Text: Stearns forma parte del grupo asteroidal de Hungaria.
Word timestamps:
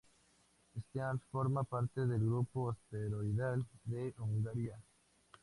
Stearns 0.79 1.21
forma 1.31 1.63
parte 1.63 2.07
del 2.07 2.21
grupo 2.25 2.71
asteroidal 2.71 3.63
de 3.83 4.15
Hungaria. 4.17 4.79